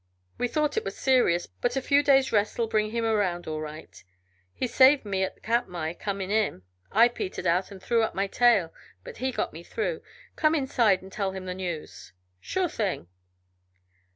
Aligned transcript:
We 0.39 0.47
thought 0.47 0.77
it 0.77 0.83
was 0.83 0.97
serious, 0.97 1.45
but 1.45 1.75
a 1.75 1.79
few 1.83 2.01
days' 2.01 2.31
rest'll 2.31 2.65
bring 2.65 2.89
him 2.89 3.05
around 3.05 3.45
all 3.45 3.61
right. 3.61 4.03
He 4.51 4.65
saved 4.65 5.05
me 5.05 5.21
at 5.21 5.43
Katmai, 5.43 5.93
coming 5.93 6.31
in. 6.31 6.63
I 6.91 7.07
petered 7.07 7.45
out 7.45 7.69
and 7.69 7.79
threw 7.83 8.01
up 8.01 8.15
my 8.15 8.25
tail, 8.25 8.73
but 9.03 9.17
he 9.17 9.31
got 9.31 9.53
me 9.53 9.61
through. 9.61 10.01
Come 10.35 10.55
inside 10.55 11.03
and 11.03 11.11
tell 11.11 11.33
him 11.33 11.45
the 11.45 11.53
news." 11.53 12.13
"Sure 12.39 12.67
thing." 12.67 13.09